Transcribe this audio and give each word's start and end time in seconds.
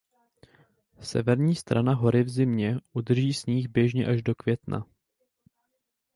Severní 1.01 1.55
strana 1.55 1.93
hory 1.93 2.23
v 2.23 2.29
zimě 2.29 2.77
udrží 2.93 3.33
sníh 3.33 3.67
běžně 3.67 4.07
až 4.07 4.23
do 4.23 4.35
května. 4.35 4.85